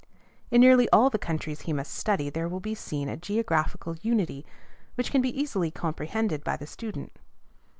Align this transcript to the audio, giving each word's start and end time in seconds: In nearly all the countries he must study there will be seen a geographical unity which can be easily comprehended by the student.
In 0.49 0.61
nearly 0.61 0.89
all 0.89 1.11
the 1.11 1.19
countries 1.19 1.61
he 1.61 1.73
must 1.73 1.93
study 1.93 2.31
there 2.31 2.47
will 2.47 2.59
be 2.59 2.73
seen 2.73 3.07
a 3.07 3.15
geographical 3.15 3.95
unity 4.01 4.47
which 4.95 5.11
can 5.11 5.21
be 5.21 5.39
easily 5.39 5.69
comprehended 5.69 6.43
by 6.43 6.57
the 6.57 6.65
student. 6.65 7.19